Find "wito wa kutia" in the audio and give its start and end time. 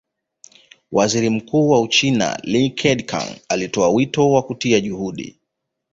3.89-4.79